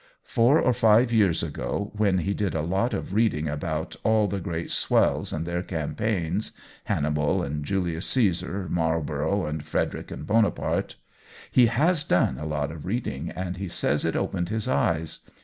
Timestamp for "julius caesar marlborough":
7.63-9.45